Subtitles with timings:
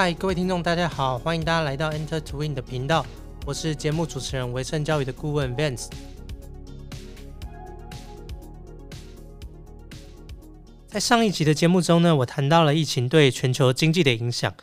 [0.00, 3.04] 嗨，各位听众，大家好，欢迎大家来到 Enter Twin 的频道，
[3.44, 5.88] 我是节目主持人维盛教育的顾问 Vance。
[10.86, 14.54] 在上一集的节目中呢，我谈到了疫情对全球经济的影响。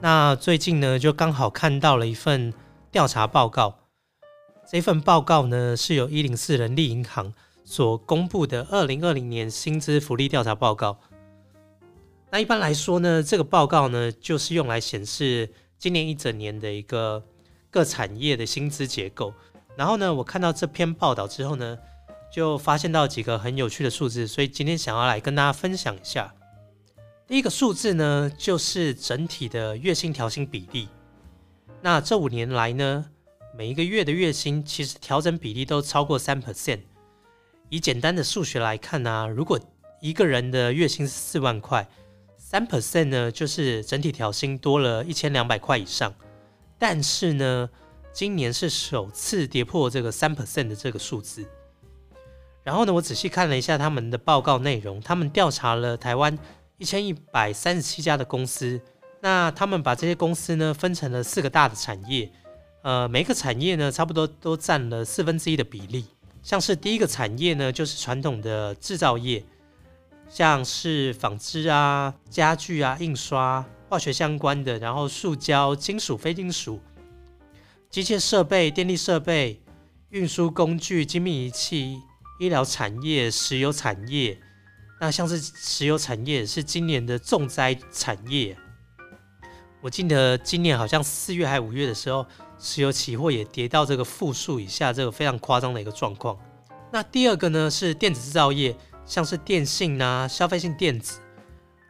[0.00, 2.54] 那最近呢，就刚好看到了一份
[2.92, 3.74] 调查报告。
[4.70, 11.00] 这份报告呢，是由一零四人力银行所公布的二零二零年薪资福利调查报告。
[12.34, 17.22] 那一般来说呢，这个报告呢，就是用来显示今年一整年的一个
[17.70, 19.32] 各产业的薪资结构。
[19.76, 21.78] 然后呢，我看到这篇报道之后呢，
[22.32, 26.34] 就发现到几个很有趣的数字，所以今天想要来跟大家分享一下。
[27.28, 30.88] 第一个数字呢，就是整体的月薪调薪比例。
[31.82, 33.06] 那这五年来呢，
[33.56, 36.80] 每一个月的月薪其实调整比例都超过三 percent。
[37.68, 39.56] 以简单的数学来看呢，如果
[40.00, 41.88] 一个人的月薪是四万块，
[42.46, 46.14] 三 percent 呢就是整体调薪多了一千两百块以上。
[46.78, 47.70] 但是呢，
[48.12, 51.48] 今年是首次跌破这个三 percent 的这个数字。
[52.62, 56.38] 然后呢，我仔细看了一下他们的报告内容，他们调查了台湾。
[56.76, 58.80] 一千一百三十七家的公司，
[59.20, 62.28] 那他们把这些公司呢分成了四个大的产业，
[62.82, 66.04] 呃，每个产业呢差不多都占了四分之一的比例。
[66.42, 69.42] 像是第一个产业呢，就是传统的制造业，
[70.28, 76.80] 像是纺织啊、家具啊、印刷、化学相关的，然后塑胶、金属、非金属、
[77.88, 79.62] 机械设备、电力设备、
[80.10, 82.00] 运输工具、精密仪器、
[82.40, 84.38] 医疗产业、石油产业。
[85.00, 88.56] 那像是石油产业是今年的重灾产业，
[89.82, 92.24] 我记得今年好像四月还五月的时候，
[92.58, 96.38] 石油期货也跌到这个负数以下，这个非常夸张的一个状况。
[96.90, 98.74] 那第二个呢是电子制造业，
[99.06, 101.20] 像是电信啊、消费性电子、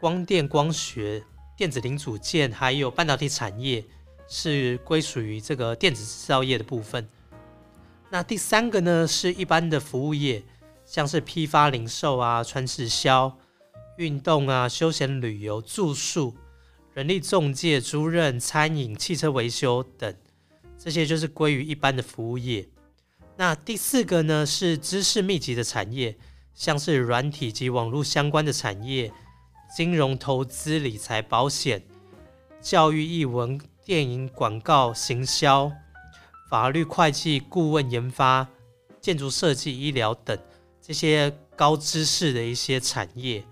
[0.00, 1.22] 光电光学、
[1.56, 3.84] 电子零组件，还有半导体产业
[4.28, 7.08] 是归属于这个电子制造业的部分。
[8.10, 10.42] 那第三个呢是一般的服务业。
[10.86, 13.38] 像是批发零售啊、传直销、
[13.96, 16.36] 运动啊、休闲旅游、住宿、
[16.92, 20.14] 人力中介、租赁、餐饮、汽车维修等，
[20.76, 22.68] 这些就是归于一般的服务业。
[23.38, 26.18] 那第四个呢是知识密集的产业，
[26.54, 29.12] 像是软体及网络相关的产业、
[29.76, 31.82] 金融投资理财保险、
[32.62, 35.70] 教育译文、电影广告行销、
[36.48, 38.46] 法律会计顾问研发、
[39.00, 40.38] 建筑设计医疗等。
[40.80, 43.42] 这些高知识的一些产业，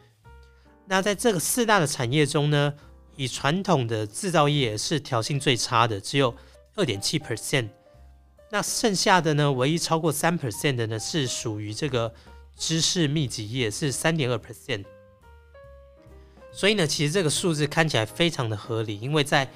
[0.85, 2.75] 那在这个四大的产业中呢，
[3.17, 6.35] 以传统的制造业是调性最差的，只有
[6.75, 7.71] 二点七 percent。
[8.51, 12.13] 那剩下的呢，唯一超过三 percent 的呢，是属于这个
[12.57, 14.85] 知识密集业，是三点二 percent。
[16.53, 19.51] 所以呢，其实这个数字看起来非常的合理，因为在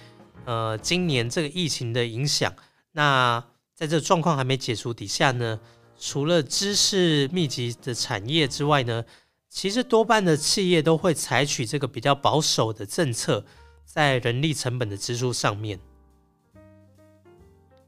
[0.45, 2.55] 呃今年这个疫情的影响，
[2.93, 5.61] 那在这状况还没解除底下呢。
[5.99, 9.05] 除了知识密集的产业之外呢，
[9.49, 13.45] 其实多半的企业都会采取这个比较保守的政策，
[13.85, 15.81] 在人力成本的支出上面。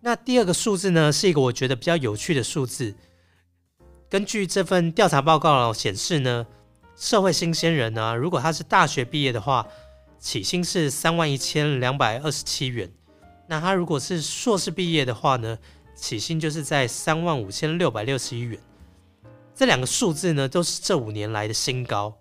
[0.00, 2.94] 那第二个数字呢，是一个我觉得比较有趣的数字。
[4.08, 6.46] 根据这份调查报告显示呢，
[6.96, 9.66] 社会新鲜人呢，如果他是大学毕业的话，
[10.18, 12.90] 起薪是三万一千两百二十七元。
[13.46, 15.58] 那他如果是硕士毕业的话呢？
[16.00, 18.56] 起薪就是在三万五千六百六十一元，
[19.52, 22.16] 这两个数字呢都是这五年来的新高。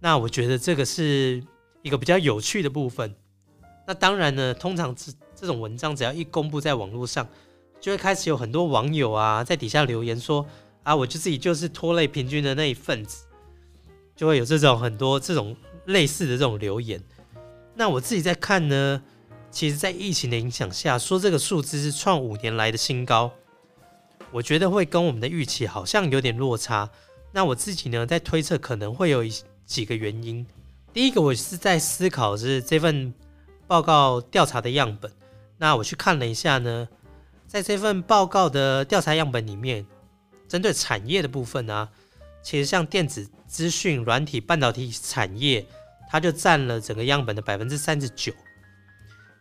[0.00, 1.44] 那我觉得这个是
[1.82, 3.14] 一个比较有趣的部分。
[3.86, 7.28] 那当然呢，通常这这种文章只要一公布在网络上，
[7.82, 10.46] 就会开始有很多网友啊在底下留言说
[10.84, 13.24] 啊，我就自己就是拖累平均的那一份子，
[14.14, 17.02] 就会有这种很多这种类似的这种留言。
[17.74, 19.02] 那我自己在看呢。
[19.50, 23.30] 其实，在疫情的影响下，说这个数字是创五年来的新高，
[24.32, 26.90] 我觉得会跟我们的预期好像有点落差。
[27.30, 29.22] 那我自己呢，在推测可能会有
[29.64, 30.44] 几个原因。
[30.92, 33.14] 第一个，我是在思考是这份
[33.68, 35.08] 报告调查的样本。
[35.58, 36.88] 那我去看了一下呢，
[37.46, 39.86] 在这份报告的调查样本里面，
[40.54, 41.88] 针对产业的部分呢，
[42.40, 45.66] 其实像电子、资讯、软体、半导体产业，
[46.08, 48.32] 它就占了整个样本的百分之三十九。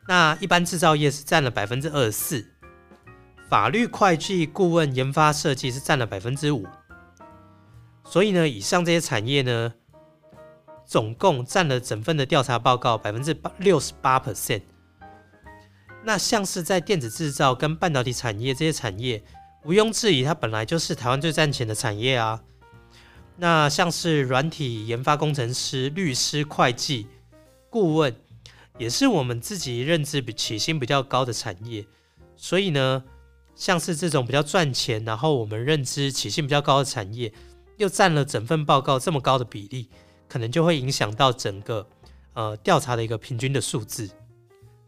[0.08, 2.44] 那一般制造业是占了百分之二十四，
[3.48, 6.66] 法律、会计、顾问、研发、设计是占了百分之五，
[8.04, 9.72] 所以呢，以上这些产业呢，
[10.84, 14.64] 总共占了整份的调查报告百分之八六十八 percent。
[16.04, 19.24] 那像是在电子制造跟半导体产业这些产业，
[19.66, 22.42] 毋庸置疑，它本来就是台湾最赚钱的产业啊。
[23.38, 27.08] 那像是软体研发工程师、律师、会计、
[27.70, 28.16] 顾问。
[28.80, 31.86] 也是我们自己认知比起薪比较高的产业。
[32.36, 33.04] 所以呢，
[33.56, 37.32] 像是这种比较赚钱，然后我们认知起薪比较高的产业，
[37.78, 39.90] 又占了整份报告这么高的比例，
[40.28, 41.88] 可能就会影响到整个
[42.34, 44.10] 呃调查的一个平均的数字。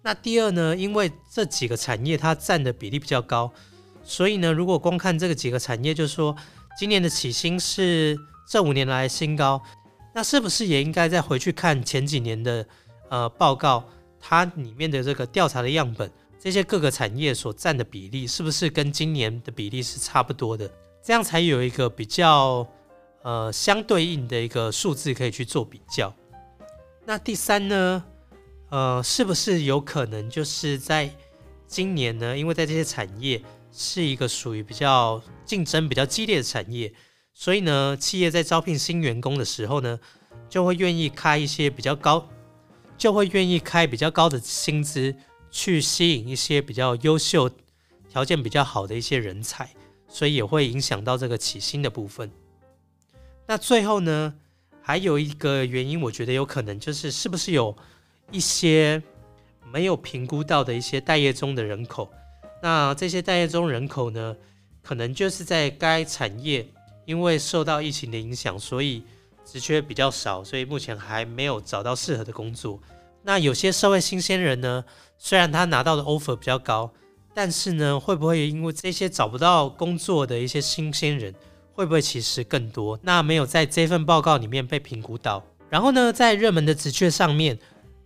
[0.01, 3.53] 那第二呢，因为这几个产业它占的比例比较高，
[4.05, 6.33] 所以呢，如果光看这个几个产业，就是说
[6.79, 8.17] 今年的起薪是
[8.47, 9.61] 这五年来新高，
[10.13, 12.65] 那是不是也应该再回去看前几年的
[13.09, 13.83] 呃报告，
[14.19, 16.09] 它里面的这个调查的样本，
[16.39, 20.69] 这些各个产业所占的比例，是不是跟今年的比例是差不多的？
[21.03, 22.67] 这样才有一个比较
[23.23, 26.13] 呃相对应的一个数字可以去做比较。
[27.05, 28.03] 那第三呢？
[28.69, 31.09] 呃，是不是有可能就是在
[31.67, 32.35] 今年呢？
[32.35, 33.41] 因为在这些产业
[33.75, 36.93] 是一个属于比较竞争比较激烈的产业，
[37.33, 39.99] 所以呢，企业在招聘新员工的时候呢，
[40.49, 42.29] 就会愿意开一些比较高，
[42.97, 45.13] 就会愿意开比较高的薪资，
[45.51, 47.49] 去吸引一些比较优秀、
[48.09, 49.69] 条件比较好的一些人才，
[50.07, 52.31] 所以也会影响到这个起薪的部分。
[53.45, 54.33] 那最后呢，
[54.81, 57.75] 还有一个原因，我觉得有可能就是是不是有。
[58.31, 59.03] 一些
[59.71, 62.11] 没有评估到的一些待业中的人口，
[62.61, 64.35] 那这些待业中人口呢，
[64.81, 66.65] 可能就是在该产业
[67.05, 69.03] 因为受到疫情的影响，所以
[69.45, 72.79] 职缺比较少，所以目前还没有找到适合的工作。
[73.23, 74.83] 那有些社会新鲜人呢，
[75.17, 76.91] 虽然他拿到的 offer 比较高，
[77.33, 81.33] 但是呢，会不会因为这些找不到工作的一些新鲜人，
[81.73, 82.99] 会不会其实更多？
[83.03, 85.43] 那没有在这份报告里面被评估到。
[85.69, 87.59] 然后呢，在热门的职缺上面。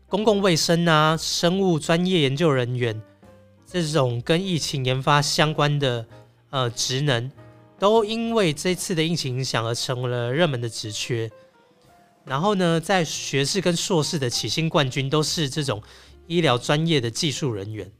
[0.08, 3.00] 公共卫生啊，生物专业研究人员
[3.72, 6.06] 这种跟疫情研发相关的
[6.50, 7.32] 呃职能，
[7.78, 11.30] 都因为这次的疫情影响而成为了热门的职缺。
[12.26, 15.82] 然后呢，在学士跟硕士的起薪冠军都是这种
[16.28, 17.92] 医疗专业的技术人员，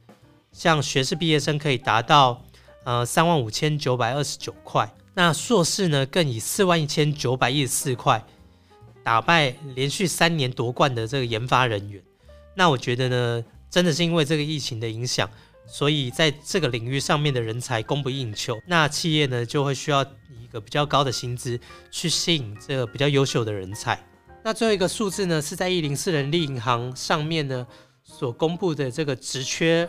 [0.52, 2.42] 像学士毕业生可以达到
[2.84, 8.24] 呃三万五千九百二十九块，那硕士呢更以四万一千九百一十四块。
[9.02, 12.02] 打败连续三年夺冠的这个研发人员，
[12.54, 15.28] 那我觉得呢，真的是因为这个疫情的影响，
[15.66, 21.58] 所以在这个领域上面的人才供不应求，那企业呢就会需要一个比较高的薪资
[21.90, 23.98] 去吸引这个比较优秀的人才。
[24.42, 27.66] 那最后一个数字呢，是在一零四人力银行上面呢
[28.02, 29.88] 所公布的这个职缺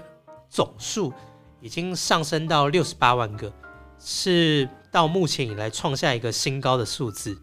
[0.50, 1.14] 总数
[1.62, 3.52] 已经上升到六十八万个，
[3.98, 7.42] 是到目前以来创下一个新高的数字。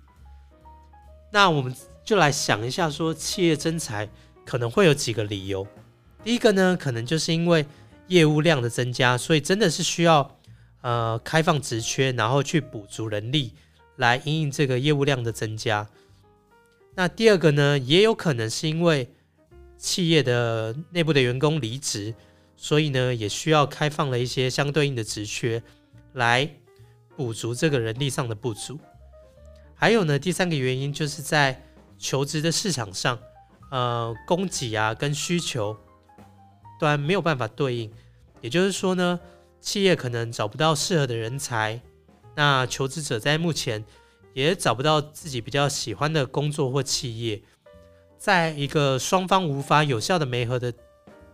[1.33, 4.09] 那我们就来想一下，说企业增才
[4.45, 5.67] 可能会有几个理由。
[6.23, 7.65] 第一个呢，可能就是因为
[8.09, 10.39] 业务量的增加，所以真的是需要
[10.81, 13.55] 呃开放职缺，然后去补足人力
[13.97, 15.89] 来应应这个业务量的增加。
[16.95, 19.09] 那第二个呢，也有可能是因为
[19.77, 22.13] 企业的内部的员工离职，
[22.57, 25.63] 所以呢也需要开放了一些相对应的职缺
[26.15, 26.51] 来
[27.17, 28.79] 补足这个人力上的不足。
[29.75, 31.63] 还有呢，第三个原因就是在
[31.99, 33.17] 求职的市场上，
[33.71, 35.77] 呃，供给啊跟需求
[36.79, 37.91] 端没有办法对应，
[38.41, 39.19] 也就是说呢，
[39.61, 41.81] 企业可能找不到适合的人才，
[42.37, 43.85] 那求职者在目前
[44.33, 47.43] 也找不到自己比较喜欢的工作或企业，
[48.17, 50.73] 在一个双方无法有效的媒合的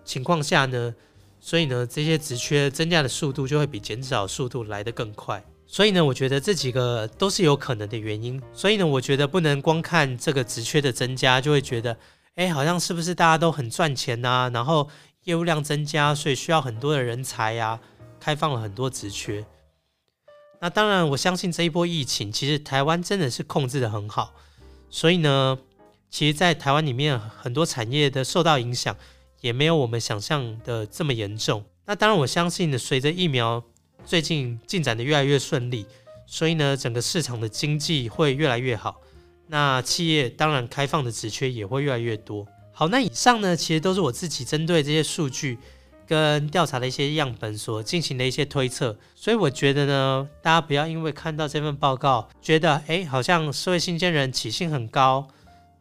[0.04, 0.94] 情况下呢，
[1.40, 5.44] 所以呢，这些职缺增加的速度就会比减少速度来得更快。
[5.66, 8.40] 所以呢，我觉得这几个都是有可能的原因。
[8.52, 11.96] 所以呢，我觉得不能光看这个职缺的增加，就会觉得，
[12.34, 14.50] 哎，好像是不是大家都很赚钱呐？
[14.52, 14.88] 然后
[15.24, 17.80] 业务量增加，所以需要很多的人才呀，
[18.18, 19.44] 开放了很多职缺。
[20.60, 24.32] 那当然，我相信这一波疫情，其实台湾真的是控制的很好。
[24.88, 25.58] 所以呢，
[26.08, 28.96] 其实，在台湾里面很多产业的受到影响，
[29.40, 31.64] 也没有我们想象的这么严重。
[31.84, 33.62] 那当然，我相信呢，随着疫苗。
[34.06, 35.86] 最近进展的越来越顺利，
[36.26, 39.00] 所以呢，整个市场的经济会越来越好。
[39.46, 42.46] 那企业当然开放的职缺也会越来越多。
[42.76, 45.58] 好，那以上呢，其实都是我自己针对这些数据
[46.08, 48.98] 跟调查的一些样本所进行的一些推测。
[49.14, 55.28] 所以我觉得呢，大家不要因为看到这份报告，觉得哎，好像社会新鲜人起薪很高，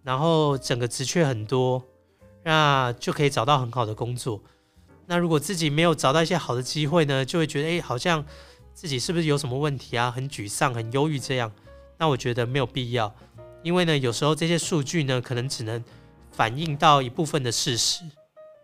[0.04, 1.84] 然后整个职缺很多，
[2.44, 4.40] 那就可以找到很好的工作。
[5.08, 8.24] 那如果自己没有找到一些好的机会呢，就会觉得哎，好像
[8.76, 10.12] 自己是不是有什么问题啊？
[10.12, 11.52] 很沮丧、很忧郁这样。
[11.98, 13.14] 那我觉得没有必要，
[13.64, 15.84] 因为呢，有时候这些数据呢，可能只能
[16.34, 18.04] 反映到一部分的事实。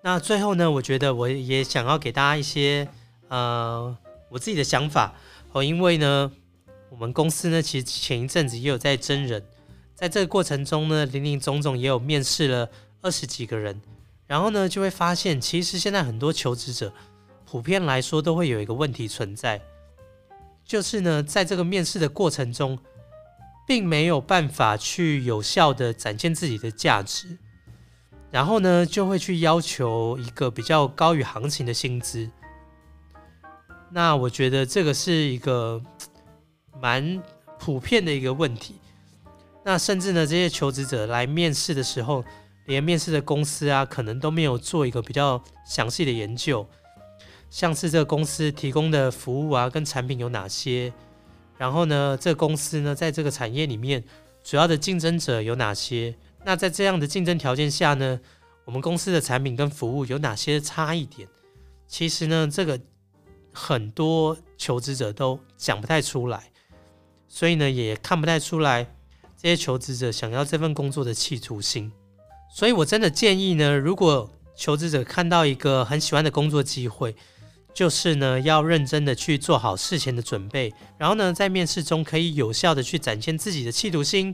[0.02, 2.88] 那最后呢，我觉得我也想要给大家一些
[3.28, 3.96] 呃
[4.30, 5.14] 我自己的想法
[5.52, 6.32] 哦，因为呢，
[6.90, 9.44] 我们公司呢，其实前一阵子也有在征人，
[9.96, 12.70] 在这个过程中呢，林林总总也有面试了
[13.02, 13.82] 二十几个人。
[14.26, 16.94] 然后呢，就会发现其实现在很多求职者
[17.46, 19.60] 普遍来说都会有一个问题存在，
[20.64, 22.78] 就是呢，在这个面试的过程中，
[23.68, 27.40] 并没有办法去有效的展现自己的价值，
[28.32, 32.30] 然后呢，就会去要求一个比较高于行情的薪资。
[33.92, 35.82] 那我觉得这个是一个
[36.80, 37.22] 蛮
[37.58, 38.76] 普遍的一个问题。
[39.64, 42.24] 那甚至呢，这些求职者来面试的时候，
[42.66, 46.68] 连面试的公司啊，可能都没有做一个比较详细的研究，
[47.50, 50.94] 像是这个公司提供的服务啊，跟产品有哪些，
[51.58, 54.04] 然后呢，这公司呢，在这个产业里面
[54.44, 56.16] 主要的竞争者有哪些？
[56.44, 58.20] 那在这样的竞争条件下呢，
[58.66, 61.28] 我们公司的产品跟服务有哪些差异点？
[61.88, 62.80] 其实呢，这个。
[63.52, 66.52] 很多求职者都讲不太出来，
[67.28, 68.84] 所以呢，也看不太出来
[69.36, 71.92] 这些求职者想要这份工作的企图心。
[72.54, 77.16] 所以我真的建议呢，如果求职者看到一个很喜欢的工作机会，
[77.74, 84.34] 就是呢，要认真的去做好事前的准备，然后呢，在面试中可以有效的去展现自己的企图心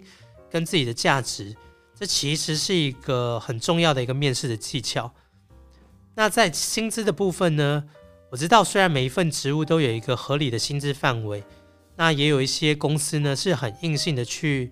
[0.52, 1.56] 跟自己的价值。
[1.98, 5.14] 这其实是一个很重要的一个面试的技巧。
[6.16, 7.86] 那在薪资的部分呢？
[8.32, 11.42] 我知道，虽然每一份职务都有一个合理的薪资范围，
[11.96, 14.72] 那也有一些公司呢是很硬性的去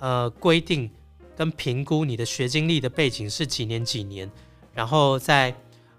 [0.00, 0.90] 呃规定
[1.36, 4.28] 跟评估你的学经历的背景是几年几年，
[4.74, 5.54] 然后再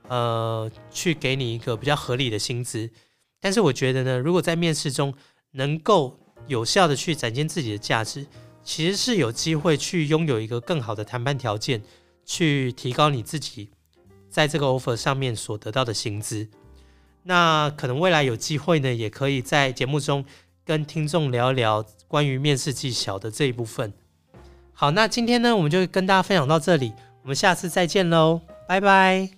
[0.09, 2.89] 呃去给你一个比较合理的薪资。
[3.39, 5.13] 但是我觉得呢，如果在面试中
[5.51, 8.25] 能够有效的去展现自己的价值，
[8.67, 11.81] 其实是有机会去拥有一个更好的谈判条件，
[12.25, 13.69] 去提高你自己
[14.29, 16.50] 在这个 offer 上面所得到的薪资。
[17.24, 20.25] 那可能未来有机会呢，也可以在节目中
[20.65, 23.93] 跟听众聊一聊关于面试技巧的这一部分。
[24.74, 29.37] 好，那今天呢，我们就跟大家分享到这里，我们下次再见喽，拜拜。